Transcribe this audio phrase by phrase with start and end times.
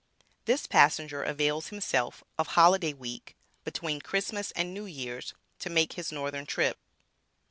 [0.45, 6.11] THIS PASSENGER AVAILS HIMSELF OF HOLIDAY WEEK, BETWEEN CHRISTMAS AND NEW YEAR'S, TO MAKE HIS
[6.11, 6.79] NORTHERN TRIP.